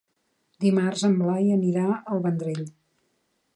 [0.63, 2.67] Dimarts en Blai anirà al Vendrell.